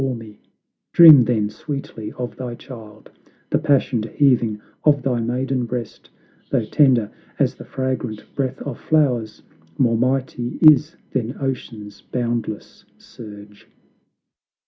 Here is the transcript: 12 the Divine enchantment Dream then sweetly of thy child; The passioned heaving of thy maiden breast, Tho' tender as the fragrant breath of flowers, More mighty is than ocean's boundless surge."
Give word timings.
12 0.01 0.01
the 0.01 0.25
Divine 0.25 0.29
enchantment 0.33 0.93
Dream 0.93 1.21
then 1.25 1.49
sweetly 1.51 2.11
of 2.13 2.35
thy 2.35 2.55
child; 2.55 3.11
The 3.51 3.59
passioned 3.59 4.05
heaving 4.05 4.59
of 4.83 5.03
thy 5.03 5.19
maiden 5.21 5.67
breast, 5.67 6.09
Tho' 6.49 6.65
tender 6.65 7.11
as 7.37 7.53
the 7.53 7.65
fragrant 7.65 8.25
breath 8.33 8.57
of 8.63 8.79
flowers, 8.79 9.43
More 9.77 9.99
mighty 9.99 10.57
is 10.59 10.95
than 11.11 11.37
ocean's 11.39 12.01
boundless 12.01 12.83
surge." 12.97 13.67